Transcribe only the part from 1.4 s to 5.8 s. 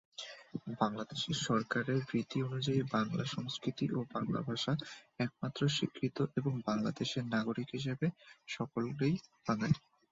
সরকারের নীতি অনুযায়ী, বাংলা সংস্কৃতি ও বাংলা ভাষা একমাত্র